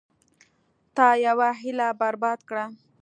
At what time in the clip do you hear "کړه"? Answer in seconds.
2.49-2.65